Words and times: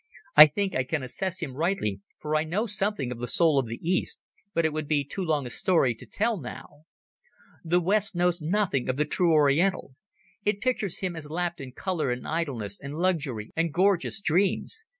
I 0.35 0.47
think 0.47 0.73
I 0.73 0.83
can 0.83 1.03
assess 1.03 1.41
him 1.43 1.53
rightly, 1.53 2.01
for 2.19 2.35
I 2.35 2.43
know 2.43 2.65
something 2.65 3.11
of 3.11 3.19
the 3.19 3.27
soul 3.27 3.59
of 3.59 3.67
the 3.67 3.77
East, 3.87 4.19
but 4.51 4.65
it 4.65 4.73
would 4.73 4.87
be 4.87 5.03
too 5.03 5.21
long 5.21 5.45
a 5.45 5.51
story 5.51 5.93
to 5.93 6.07
tell 6.07 6.41
now. 6.41 6.85
The 7.63 7.79
West 7.81 8.15
knows 8.15 8.41
nothing 8.41 8.89
of 8.89 8.97
the 8.97 9.05
true 9.05 9.31
Oriental. 9.31 9.93
It 10.43 10.59
pictures 10.59 11.01
him 11.01 11.15
as 11.15 11.29
lapped 11.29 11.61
in 11.61 11.71
colour 11.73 12.09
and 12.09 12.27
idleness 12.27 12.79
and 12.81 12.95
luxury 12.95 13.51
and 13.55 13.71
gorgeous 13.71 14.21
dreams. 14.21 14.85